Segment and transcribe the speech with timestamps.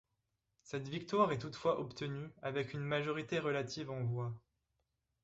[0.63, 4.33] Cette victoire est toutefois obtenue avec une majorité relative en voix.